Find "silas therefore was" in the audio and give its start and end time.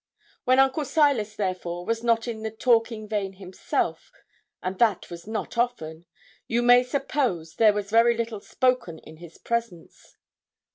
0.83-2.03